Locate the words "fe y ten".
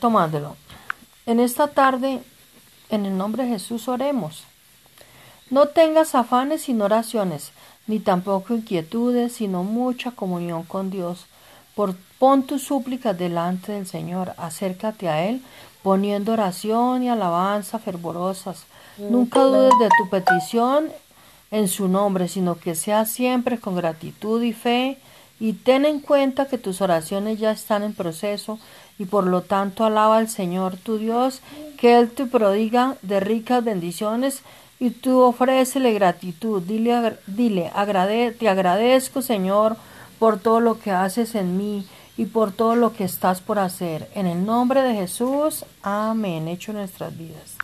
24.52-25.84